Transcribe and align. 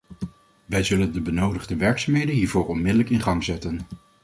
Wij 0.65 0.83
zullen 0.83 1.13
de 1.13 1.21
benodigde 1.21 1.75
werkzaamheden 1.75 2.35
hiervoor 2.35 2.67
onmiddellijk 2.67 3.09
in 3.09 3.21
gang 3.21 3.43
zetten. 3.43 3.79